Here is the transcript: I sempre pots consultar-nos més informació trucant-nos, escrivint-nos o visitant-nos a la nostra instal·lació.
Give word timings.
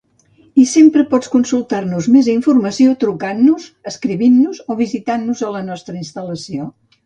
I 0.61 0.63
sempre 0.69 1.03
pots 1.11 1.29
consultar-nos 1.33 2.07
més 2.15 2.31
informació 2.33 2.95
trucant-nos, 3.05 3.69
escrivint-nos 3.95 4.65
o 4.75 4.81
visitant-nos 4.83 5.49
a 5.51 5.57
la 5.59 5.65
nostra 5.73 6.05
instal·lació. 6.05 6.71